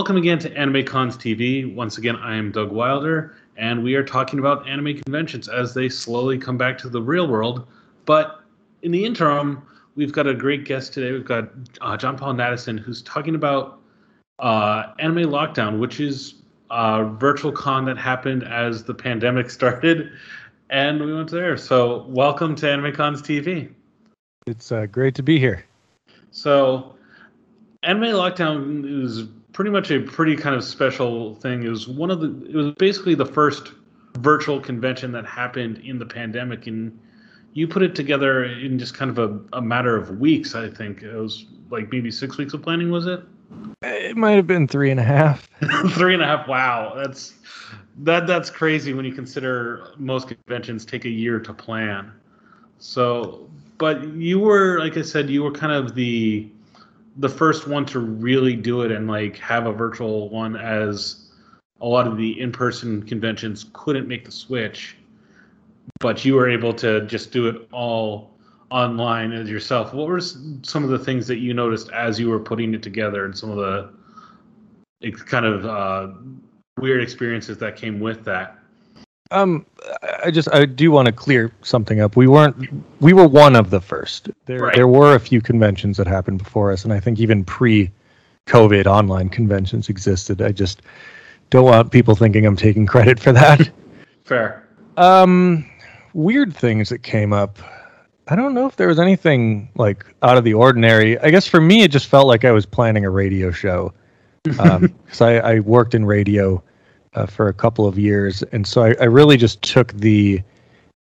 [0.00, 1.74] welcome again to Anime Cons TV.
[1.74, 5.90] Once again, I am Doug Wilder, and we are talking about anime conventions as they
[5.90, 7.66] slowly come back to the real world.
[8.06, 8.40] But
[8.80, 9.60] in the interim,
[9.96, 11.12] we've got a great guest today.
[11.12, 11.50] We've got
[11.82, 13.78] uh, John Paul Nattison, who's talking about
[14.38, 16.36] uh, Anime Lockdown, which is
[16.70, 20.12] a virtual con that happened as the pandemic started,
[20.70, 21.58] and we went there.
[21.58, 23.70] So, welcome to Anime Cons TV.
[24.46, 25.66] It's uh, great to be here.
[26.30, 26.94] So,
[27.82, 31.62] Anime Lockdown is pretty much a pretty kind of special thing.
[31.62, 32.28] It was one of the.
[32.48, 33.72] It was basically the first
[34.18, 36.98] virtual convention that happened in the pandemic, and
[37.52, 40.54] you put it together in just kind of a, a matter of weeks.
[40.54, 42.90] I think it was like maybe six weeks of planning.
[42.90, 43.22] Was it?
[43.82, 45.48] It might have been three and a half.
[45.90, 46.46] three and a half.
[46.46, 47.34] Wow, that's
[47.98, 52.12] that that's crazy when you consider most conventions take a year to plan.
[52.78, 56.50] So, but you were like I said, you were kind of the
[57.16, 61.30] the first one to really do it and like have a virtual one as
[61.80, 64.96] a lot of the in-person conventions couldn't make the switch
[65.98, 68.30] but you were able to just do it all
[68.70, 69.92] online as yourself.
[69.92, 73.24] What were some of the things that you noticed as you were putting it together
[73.24, 76.14] and some of the kind of uh,
[76.78, 78.58] weird experiences that came with that
[79.30, 79.64] um,
[80.22, 82.16] I just I do want to clear something up.
[82.16, 82.56] We weren't
[83.00, 84.30] we were one of the first.
[84.46, 84.74] There right.
[84.74, 89.28] there were a few conventions that happened before us, and I think even pre-COVID online
[89.28, 90.42] conventions existed.
[90.42, 90.82] I just
[91.50, 93.70] don't want people thinking I'm taking credit for that.
[94.24, 94.66] Fair.
[94.96, 95.68] Um,
[96.12, 97.58] weird things that came up.
[98.28, 101.18] I don't know if there was anything like out of the ordinary.
[101.18, 103.92] I guess for me, it just felt like I was planning a radio show
[104.42, 106.62] because um, I, I worked in radio
[107.14, 110.42] uh, for a couple of years, and so I, I really just took the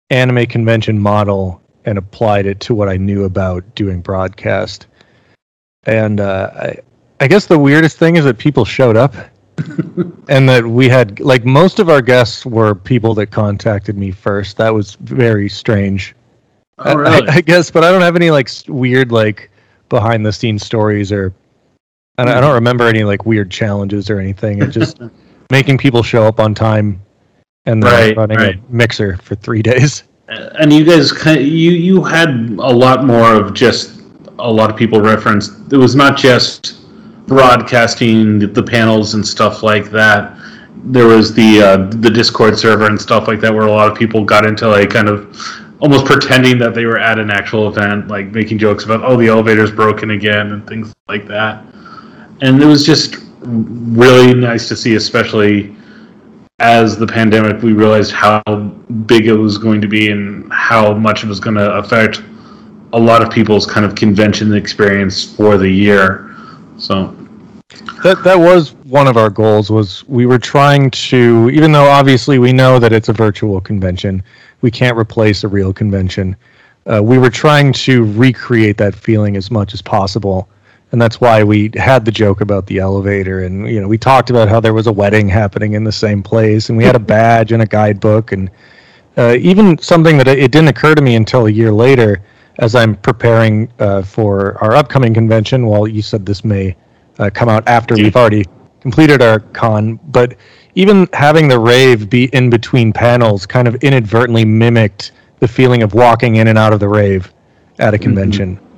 [0.10, 4.88] anime convention model and applied it to what I knew about doing broadcast.
[5.84, 6.78] And uh, I,
[7.20, 9.16] I guess the weirdest thing is that people showed up,
[10.30, 14.58] and that we had like most of our guests were people that contacted me first.
[14.58, 16.16] That was very strange.
[16.80, 17.28] Oh, really?
[17.28, 19.52] I, I guess, but I don't have any like weird like
[19.90, 21.34] behind the scenes stories or
[22.18, 24.62] I don't, I don't remember any like weird challenges or anything.
[24.62, 25.00] It just
[25.50, 27.02] making people show up on time
[27.66, 28.56] and then right, running right.
[28.56, 30.04] a mixer for three days.
[30.28, 34.02] And you guys, you you had a lot more of just
[34.38, 35.74] a lot of people referenced.
[35.74, 36.86] It was not just
[37.28, 40.38] broadcasting the panels and stuff like that.
[40.84, 43.98] There was the uh, the Discord server and stuff like that, where a lot of
[43.98, 45.36] people got into like kind of
[45.80, 49.28] almost pretending that they were at an actual event, like making jokes about oh the
[49.28, 51.66] elevator's broken again and things like that.
[52.42, 55.76] And it was just really nice to see, especially
[56.60, 58.42] as the pandemic, we realized how
[59.06, 62.22] big it was going to be and how much it was going to affect
[62.94, 66.36] a lot of people's kind of convention experience for the year.
[66.78, 67.16] So
[68.04, 72.40] that that was one of our goals was we were trying to even though obviously
[72.40, 74.24] we know that it's a virtual convention,
[74.62, 76.36] we can't replace a real convention.
[76.86, 80.50] Uh, we were trying to recreate that feeling as much as possible
[80.92, 83.44] and that's why we had the joke about the elevator.
[83.44, 86.24] And you know we talked about how there was a wedding happening in the same
[86.24, 86.70] place.
[86.70, 88.32] And we had a badge and a guidebook.
[88.32, 88.50] And
[89.18, 92.22] uh, even something that it didn't occur to me until a year later
[92.60, 95.68] as i'm preparing uh, for our upcoming convention.
[95.68, 96.76] Well you said this may
[97.20, 98.46] uh, come out after we've already
[98.82, 100.00] completed our con.
[100.08, 100.36] But
[100.76, 105.94] even having the rave be in between panels kind of inadvertently mimicked the feeling of
[105.94, 107.32] walking in and out of the rave
[107.78, 108.04] at a mm-hmm.
[108.04, 108.56] convention.
[108.56, 108.69] mm-hmm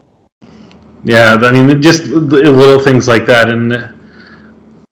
[1.03, 3.95] yeah, I mean, just little things like that, and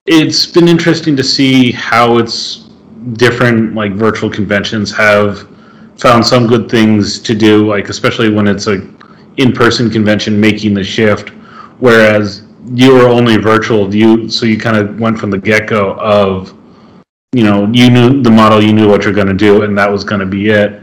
[0.06, 2.68] it's been interesting to see how it's
[3.12, 3.74] different.
[3.74, 5.48] Like virtual conventions have
[5.98, 8.88] found some good things to do, like especially when it's a
[9.36, 11.28] in-person convention making the shift,
[11.78, 13.94] whereas you were only virtual.
[13.94, 16.52] You so you kind of went from the get-go of
[17.32, 19.90] you know you knew the model, you knew what you're going to do, and that
[19.90, 20.82] was going to be it.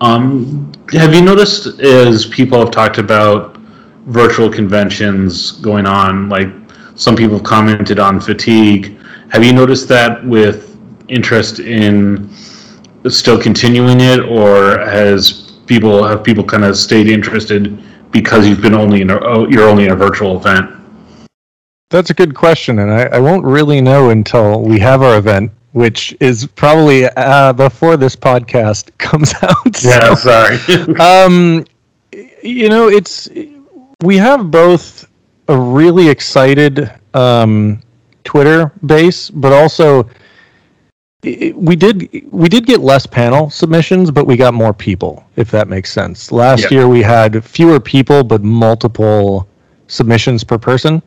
[0.00, 3.55] Um, have you noticed as people have talked about
[4.06, 6.28] virtual conventions going on.
[6.28, 6.48] Like
[6.94, 8.98] some people have commented on fatigue.
[9.30, 10.76] Have you noticed that with
[11.08, 12.30] interest in
[13.08, 17.78] still continuing it, or has people have people kind of stayed interested
[18.10, 20.70] because you've been only in a, oh, you're only in a virtual event?
[21.90, 25.52] That's a good question, and I, I won't really know until we have our event,
[25.72, 29.82] which is probably uh, before this podcast comes out.
[29.82, 30.56] Yeah, sorry.
[31.00, 31.64] um,
[32.42, 33.28] you know, it's
[34.02, 35.08] we have both
[35.48, 37.82] a really excited um,
[38.24, 40.08] Twitter base, but also
[41.22, 45.24] we did we did get less panel submissions, but we got more people.
[45.36, 46.30] If that makes sense.
[46.30, 46.78] Last yeah.
[46.78, 49.48] year we had fewer people, but multiple
[49.88, 51.02] submissions per person.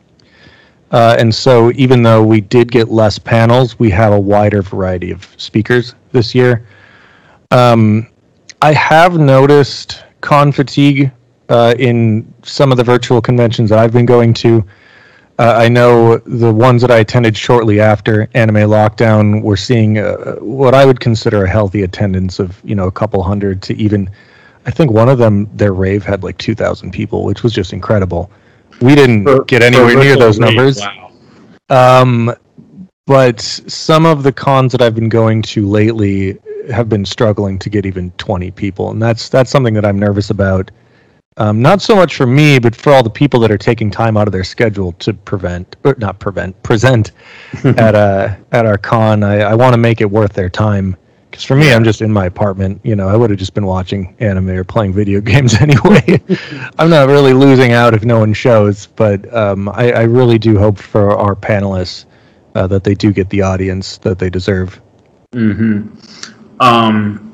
[0.90, 5.12] Uh, and so, even though we did get less panels, we have a wider variety
[5.12, 6.66] of speakers this year.
[7.52, 8.08] Um,
[8.60, 11.12] I have noticed con fatigue
[11.50, 14.64] uh, in some of the virtual conventions that I've been going to.
[15.38, 20.36] Uh, I know the ones that I attended shortly after anime lockdown were seeing uh,
[20.36, 24.08] what I would consider a healthy attendance of you know a couple hundred to even.
[24.66, 27.72] I think one of them, their rave had like two thousand people, which was just
[27.72, 28.30] incredible.
[28.80, 30.80] We didn't For- get anywhere near those rave, numbers.
[30.80, 31.10] Wow.
[31.70, 32.34] Um,
[33.06, 36.38] but some of the cons that I've been going to lately
[36.70, 40.30] have been struggling to get even 20 people, and that's that's something that I'm nervous
[40.30, 40.70] about.
[41.40, 44.18] Um, not so much for me, but for all the people that are taking time
[44.18, 47.12] out of their schedule to prevent, or not prevent, present
[47.64, 49.22] at uh at our con.
[49.24, 50.96] I, I want to make it worth their time.
[51.30, 52.80] Because for me, I'm just in my apartment.
[52.84, 56.20] You know, I would have just been watching anime or playing video games anyway.
[56.78, 60.58] I'm not really losing out if no one shows, but um, I, I really do
[60.58, 62.04] hope for our panelists
[62.54, 64.78] uh, that they do get the audience that they deserve.
[65.32, 65.86] hmm
[66.58, 67.29] Um,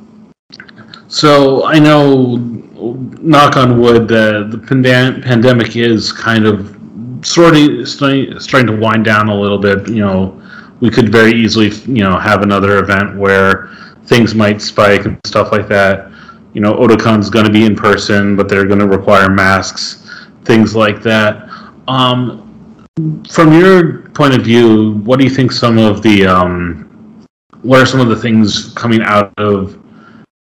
[1.17, 6.77] so I know, knock on wood, the the pandem- pandemic is kind of
[7.23, 9.89] sort of starting, starting to wind down a little bit.
[9.89, 10.43] You know,
[10.81, 13.71] we could very easily, you know, have another event where
[14.05, 16.13] things might spike and stuff like that.
[16.53, 20.07] You know, Otakon's going to be in person, but they're going to require masks,
[20.45, 21.49] things like that.
[21.89, 22.85] Um,
[23.31, 27.25] from your point of view, what do you think some of the um,
[27.63, 29.81] what are some of the things coming out of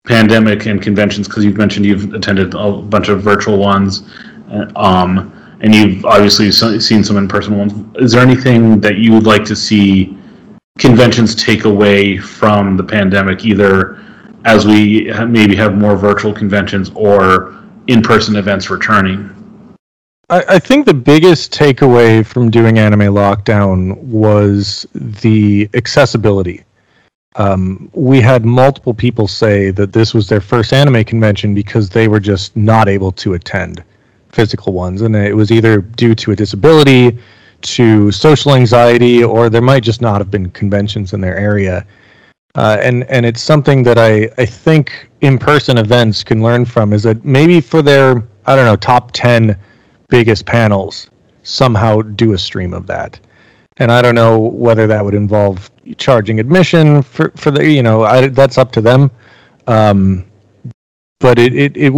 [0.04, 1.28] pandemic and conventions?
[1.28, 4.02] Because you've mentioned you've attended a bunch of virtual ones,
[4.50, 7.72] uh, um, and you've obviously seen some in-person ones.
[7.96, 10.18] Is there anything that you would like to see
[10.78, 14.02] conventions take away from the pandemic, either
[14.44, 19.30] as we maybe have more virtual conventions or in-person events returning?
[20.28, 26.64] I, I think the biggest takeaway from doing Anime Lockdown was the accessibility.
[27.36, 32.08] Um, we had multiple people say that this was their first anime convention because they
[32.08, 33.82] were just not able to attend
[34.30, 37.18] physical ones, and it was either due to a disability,
[37.62, 41.86] to social anxiety, or there might just not have been conventions in their area.
[42.54, 47.02] Uh, and and it's something that I, I think in-person events can learn from is
[47.04, 49.56] that maybe for their I don't know top ten
[50.10, 51.08] biggest panels
[51.42, 53.18] somehow do a stream of that
[53.78, 58.02] and i don't know whether that would involve charging admission for for the you know
[58.04, 59.10] I, that's up to them.
[59.66, 60.24] Um,
[61.20, 61.90] but it, it it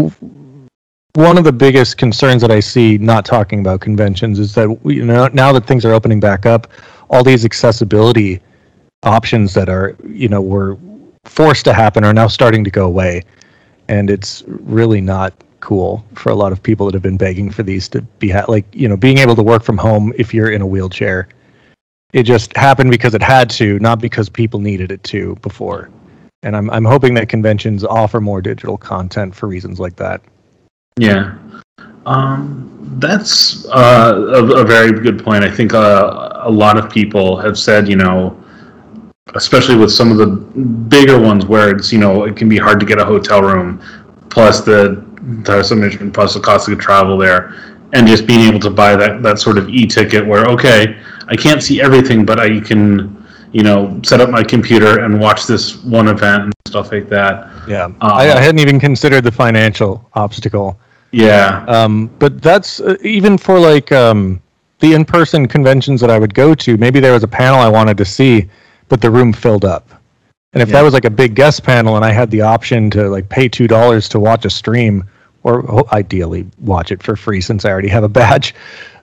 [1.14, 5.04] one of the biggest concerns that i see not talking about conventions is that you
[5.04, 6.66] know now that things are opening back up
[7.08, 8.40] all these accessibility
[9.04, 10.76] options that are you know were
[11.24, 13.22] forced to happen are now starting to go away.
[13.88, 17.62] And it's really not cool for a lot of people that have been begging for
[17.62, 20.50] these to be ha- like you know being able to work from home if you're
[20.50, 21.28] in a wheelchair
[22.14, 25.90] it just happened because it had to not because people needed it to before.
[26.42, 30.22] And i'm i'm hoping that conventions offer more digital content for reasons like that.
[30.98, 31.36] Yeah,
[32.06, 32.70] um,
[33.00, 35.42] that's uh, a, a very good point.
[35.42, 38.40] I think uh, a lot of people have said, you know,
[39.34, 42.78] especially with some of the bigger ones where it's, you know, it can be hard
[42.78, 43.82] to get a hotel room,
[44.30, 45.04] plus the
[45.64, 47.54] submission, plus the cost of travel there,
[47.92, 51.62] and just being able to buy that that sort of e-ticket where okay, I can't
[51.62, 56.08] see everything, but I can, you know, set up my computer and watch this one
[56.08, 57.50] event and stuff like that.
[57.68, 60.78] yeah I, I hadn't even considered the financial obstacle
[61.12, 61.64] Yeah.
[61.68, 64.40] Um, but that's uh, even for like um,
[64.80, 66.76] the in-person conventions that I would go to.
[66.76, 68.48] Maybe there was a panel I wanted to see,
[68.88, 69.88] but the room filled up.
[70.52, 70.74] And if Yeah.
[70.76, 73.48] that was like a big guest panel, and I had the option to like pay
[73.48, 75.04] two dollars to watch a stream,
[75.44, 78.54] or ideally watch it for free since I already have a badge,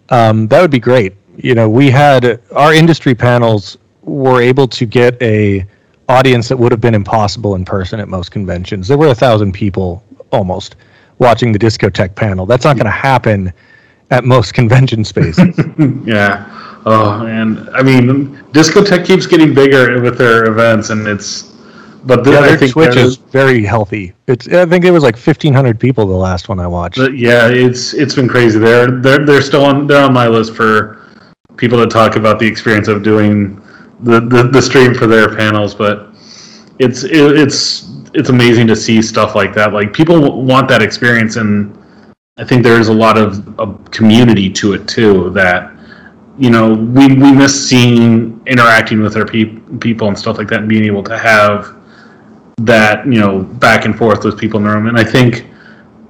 [0.10, 1.14] um, that would be great.
[1.38, 5.66] You know, we had our industry panels were able to get a
[6.10, 8.88] audience that would have been impossible in person at most conventions.
[8.88, 10.76] There were a thousand people almost
[11.20, 12.46] watching the Discotek panel.
[12.46, 13.54] That's not going to happen
[14.10, 15.58] at most convention spaces.
[16.06, 16.58] Yeah.
[16.86, 21.44] Oh, and I mean, Discotek keeps getting bigger with their events, and it's.
[22.04, 24.14] But the, yeah, I their think Twitch is very healthy.
[24.26, 26.98] It's I think it was like fifteen hundred people the last one I watched.
[26.98, 28.58] yeah, it's it's been crazy.
[28.58, 31.01] They're they're they're still on they're on my list for
[31.58, 33.62] people to talk about the experience of doing
[34.02, 35.76] the the, the stream for their panels.
[35.76, 36.10] But
[36.80, 39.74] it's it, it's it's amazing to see stuff like that.
[39.74, 41.78] Like people want that experience, and
[42.38, 45.30] I think there's a lot of, of community to it too.
[45.32, 45.72] That
[46.38, 50.60] you know we we miss seeing interacting with our peop people and stuff like that,
[50.62, 51.76] and being able to have
[52.62, 54.88] that you know back and forth with people in the room.
[54.88, 55.48] And I think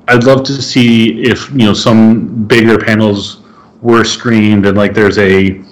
[0.08, 3.41] I'd love to see if you know some bigger panels
[3.82, 5.64] were streamed and like there's a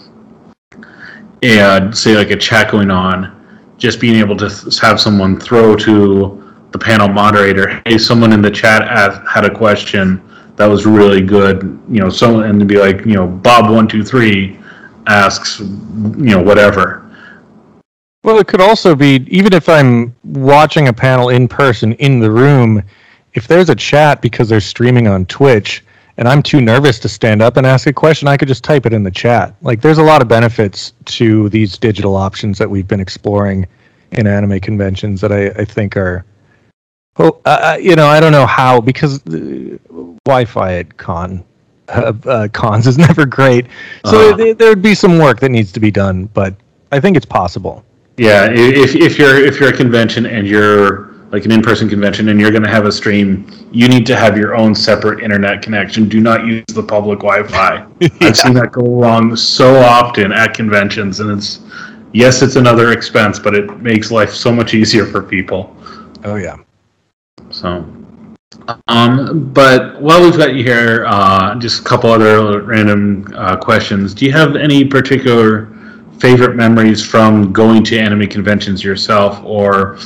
[1.41, 5.75] and say like a chat going on, just being able to th- have someone throw
[5.75, 10.21] to the panel moderator, hey, someone in the chat asked, had a question
[10.57, 13.87] that was really good, you know, someone and to be like, you know, Bob one
[13.87, 14.59] two three
[15.07, 17.05] asks, you know, whatever.
[18.23, 22.29] Well, it could also be even if I'm watching a panel in person in the
[22.29, 22.83] room,
[23.33, 25.83] if there's a chat because they're streaming on Twitch
[26.19, 28.85] and I'm too nervous to stand up and ask a question, I could just type
[28.85, 29.55] it in the chat.
[29.61, 33.65] Like there's a lot of benefits to these digital options that we've been exploring
[34.11, 36.25] in anime conventions that I, I think are
[37.17, 39.77] well, uh, you know, I don't know how because uh,
[40.25, 41.43] Wi-Fi at con
[41.87, 43.65] uh, uh, cons is never great.
[44.05, 44.35] So Uh-huh.
[44.35, 46.53] there, there would be some work that needs to be done, but
[46.91, 47.83] I think it's possible.
[48.17, 52.39] Yeah, if, if you're if you're a convention and you're like an in-person convention and
[52.39, 56.09] you're going to have a stream, you need to have your own separate internet connection.
[56.09, 57.85] Do not use the public Wi-Fi.
[58.21, 61.59] I've seen that go wrong so often at conventions, and it's
[62.13, 65.75] yes, it's another expense, but it makes life so much easier for people.
[66.23, 66.57] Oh yeah.
[67.51, 67.85] So,
[68.87, 74.13] um, but while we've got you here, uh, just a couple other random uh, questions.
[74.13, 75.75] Do you have any particular
[76.19, 79.97] favorite memories from going to anime conventions yourself, or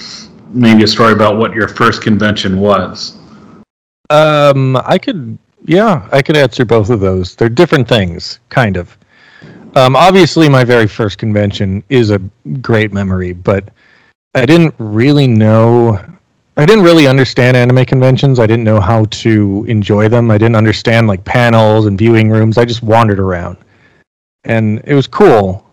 [0.54, 3.18] maybe a story about what your first convention was?
[4.10, 7.36] Um, I could, yeah, I could answer both of those.
[7.36, 8.96] They're different things, kind of.
[9.76, 12.20] Um, obviously, my very first convention is a
[12.62, 13.70] great memory, but
[14.36, 16.00] I didn't really know.
[16.56, 18.40] I didn't really understand anime conventions.
[18.40, 20.30] I didn't know how to enjoy them.
[20.30, 22.60] I didn't understand like panels and viewing rooms.
[22.60, 23.58] I just wandered around,
[24.44, 25.66] and it was cool.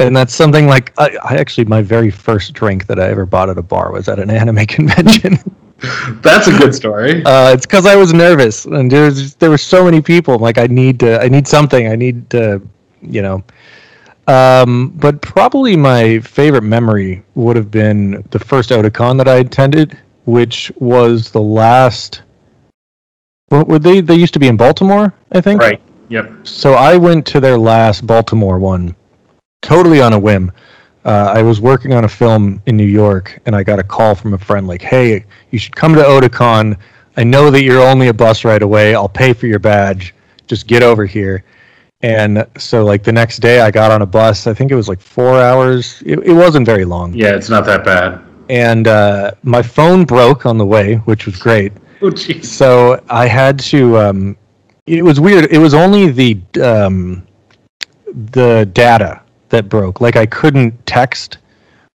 [0.00, 3.50] And that's something like I, I actually my very first drink that I ever bought
[3.50, 5.38] at a bar was at an anime convention.
[6.22, 7.24] That's a good story.
[7.24, 10.34] Uh, it's because I was nervous, and there was there were so many people.
[10.34, 11.88] I'm like, I need to, I need something.
[11.88, 12.60] I need to,
[13.00, 13.42] you know.
[14.26, 19.98] Um, but probably my favorite memory would have been the first Otakon that I attended,
[20.26, 22.22] which was the last.
[23.48, 24.00] What were they?
[24.00, 25.60] They used to be in Baltimore, I think.
[25.60, 25.80] Right.
[26.10, 26.46] Yep.
[26.46, 28.94] So I went to their last Baltimore one,
[29.62, 30.52] totally on a whim.
[31.04, 34.14] Uh, I was working on a film in New York, and I got a call
[34.14, 36.76] from a friend like, "Hey, you should come to Otakon.
[37.16, 38.94] I know that you're only a bus ride away.
[38.94, 40.14] I'll pay for your badge.
[40.46, 41.44] Just get over here."
[42.02, 44.46] And so, like the next day, I got on a bus.
[44.46, 46.02] I think it was like four hours.
[46.04, 47.14] It, it wasn't very long.
[47.14, 48.20] Yeah, it's not that bad.
[48.48, 51.72] And uh, my phone broke on the way, which was great.
[52.02, 52.46] Oh, jeez.
[52.46, 53.98] So I had to.
[53.98, 54.36] Um,
[54.86, 55.52] it was weird.
[55.52, 57.26] It was only the um,
[58.32, 60.00] the data that broke.
[60.00, 61.38] Like I couldn't text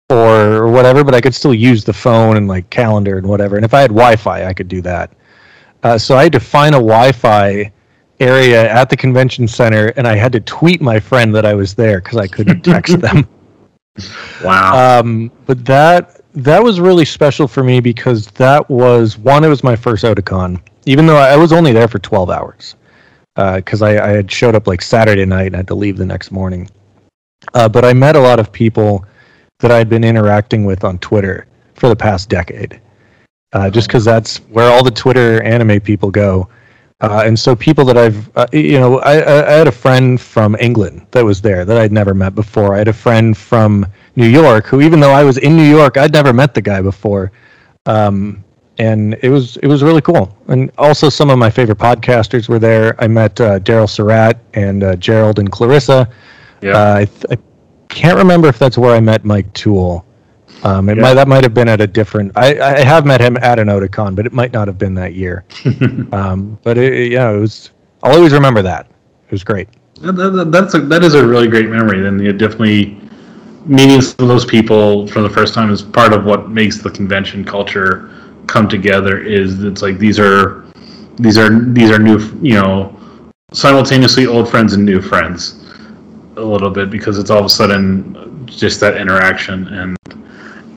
[0.09, 3.55] or whatever, but I could still use the phone and like calendar and whatever.
[3.55, 5.11] And if I had Wi-Fi, I could do that.
[5.83, 7.71] Uh, so I had to find a Wi-Fi
[8.19, 11.73] area at the convention center, and I had to tweet my friend that I was
[11.75, 13.27] there because I couldn't text them.
[14.43, 14.99] Wow.
[14.99, 19.43] Um, but that that was really special for me because that was one.
[19.43, 22.75] It was my first Otakon, even though I was only there for twelve hours,
[23.35, 26.31] because I, I had showed up like Saturday night and had to leave the next
[26.31, 26.69] morning.
[27.53, 29.05] Uh, but I met a lot of people
[29.59, 32.79] that I'd been interacting with on Twitter for the past decade,
[33.53, 36.49] uh, just because that's where all the Twitter anime people go.
[37.01, 40.19] Uh, and so people that I've, uh, you know, I, I, I had a friend
[40.19, 42.75] from England that was there that I'd never met before.
[42.75, 43.85] I had a friend from
[44.15, 46.81] New York who, even though I was in New York, I'd never met the guy
[46.81, 47.31] before.
[47.85, 48.43] Um,
[48.79, 50.35] and it was it was really cool.
[50.47, 52.95] And also some of my favorite podcasters were there.
[53.03, 56.09] I met uh, Daryl Surat and uh, Gerald and Clarissa.
[56.63, 56.77] Yeah.
[56.77, 57.37] Uh, I, th- I
[57.89, 60.05] can't remember if that's where I met Mike Toole.
[60.63, 61.01] Um, it Yeah.
[61.03, 62.31] might that might have been at a different.
[62.35, 65.13] I, I have met him at an Otakon, but it might not have been that
[65.13, 65.43] year.
[66.11, 67.71] um, but it, yeah, it was.
[68.01, 68.87] I'll always remember that.
[69.25, 69.67] It was great.
[70.01, 71.99] That, that, that's a, that is a really great memory.
[71.99, 72.99] You definitely
[73.65, 76.89] meeting some of those people for the first time is part of what makes the
[76.89, 78.09] convention culture
[78.47, 79.21] come together.
[79.21, 80.65] Is it's like these are
[81.17, 82.97] these are these are new you know
[83.53, 85.62] simultaneously old friends and new friends
[86.37, 89.97] a little bit because it's all of a sudden just that interaction and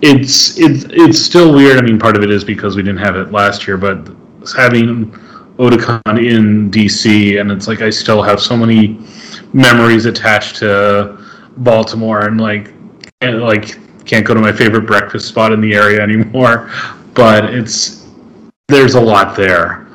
[0.02, 1.78] it's it's it's still weird.
[1.78, 4.08] I mean, part of it is because we didn't have it last year, but
[4.56, 5.10] having
[5.58, 9.00] Otakon in DC, and it's like I still have so many
[9.52, 11.18] memories attached to
[11.58, 12.72] Baltimore, and like
[13.22, 16.70] and like can't go to my favorite breakfast spot in the area anymore.
[17.14, 18.06] But it's
[18.68, 19.86] there's a lot there.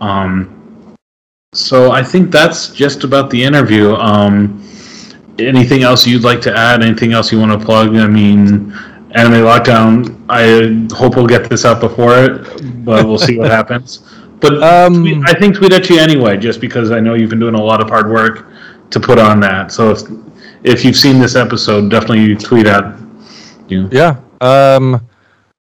[0.00, 0.96] Um,
[1.52, 3.94] so I think that's just about the interview.
[3.96, 4.59] Um,
[5.46, 6.82] anything else you'd like to add?
[6.82, 7.94] Anything else you want to plug?
[7.96, 8.72] I mean,
[9.12, 10.24] Anime Lockdown.
[10.28, 13.98] I hope we'll get this out before it, but we'll see what happens.
[14.40, 17.40] But Um, tweet- I think tweet at you anyway, just because I know you've been
[17.40, 18.46] doing a lot of hard work
[18.90, 19.72] to put on that.
[19.72, 20.02] So if
[20.62, 22.94] if you've seen this episode, definitely tweet at
[23.68, 23.88] you.
[23.92, 24.16] Yeah.
[24.42, 25.00] Um,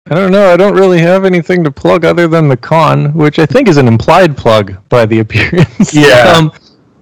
[0.09, 0.51] I don't know.
[0.53, 3.75] I don't really have anything to plug other than the con, which I think is
[3.77, 5.93] an implied plug by the appearance.
[5.93, 6.33] Yeah.
[6.37, 6.51] um,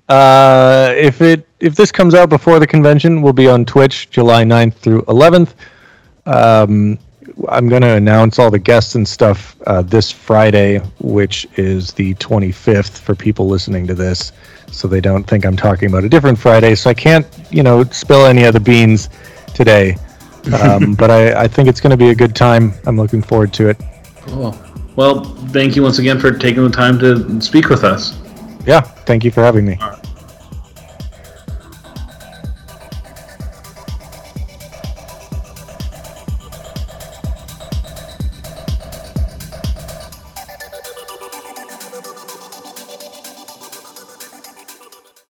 [0.09, 4.43] uh, if it if this comes out before the convention, we'll be on Twitch July
[4.43, 5.53] 9th through 11th.
[6.27, 6.99] Um,
[7.49, 12.13] I'm going to announce all the guests and stuff uh, this Friday, which is the
[12.15, 14.31] 25th for people listening to this,
[14.71, 16.75] so they don't think I'm talking about a different Friday.
[16.75, 19.09] So I can't, you know, spill any of the beans
[19.53, 19.97] today.
[20.61, 22.73] Um, but I, I think it's going to be a good time.
[22.85, 23.81] I'm looking forward to it.
[24.27, 24.57] Cool.
[24.95, 28.17] Well, thank you once again for taking the time to speak with us.
[28.65, 29.77] Yeah, thank you for having me.
[29.81, 29.89] All